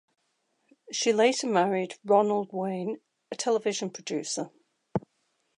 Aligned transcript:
She 0.91 1.13
later 1.13 1.45
married 1.45 1.99
Ronald 2.03 2.49
Wayne, 2.53 3.01
a 3.31 3.35
television 3.35 3.91
producer. 3.91 4.49